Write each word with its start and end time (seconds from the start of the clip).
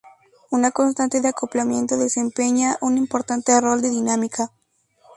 Una 0.49 0.71
constante 0.71 1.21
de 1.21 1.27
acoplamiento 1.27 1.95
desempeña 1.95 2.75
un 2.81 2.97
importante 2.97 3.61
rol 3.61 3.85
en 3.85 3.91
dinámica. 3.91 4.49